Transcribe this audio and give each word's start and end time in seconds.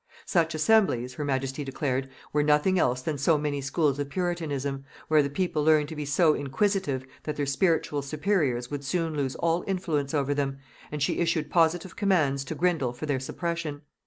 Such 0.25 0.55
assemblies, 0.55 1.13
her 1.13 1.23
majesty 1.23 1.63
declared, 1.63 2.09
were 2.33 2.41
nothing 2.41 2.79
else 2.79 3.03
than 3.03 3.19
so 3.19 3.37
many 3.37 3.61
schools 3.61 3.99
of 3.99 4.09
puritanism, 4.09 4.83
where 5.09 5.21
the 5.21 5.29
people 5.29 5.63
learned 5.63 5.89
to 5.89 5.95
be 5.95 6.05
so 6.05 6.33
inquisitive 6.33 7.05
that 7.21 7.35
their 7.35 7.45
spiritual 7.45 8.01
superiors 8.01 8.71
would 8.71 8.83
soon 8.83 9.15
lose 9.15 9.35
all 9.35 9.63
influence 9.67 10.15
over 10.15 10.33
them, 10.33 10.57
and 10.91 11.03
she 11.03 11.19
issued 11.19 11.51
positive 11.51 11.95
commands 11.95 12.43
to 12.45 12.55
Grindal 12.55 12.93
for 12.93 13.05
their 13.05 13.19
suppression. 13.19 13.81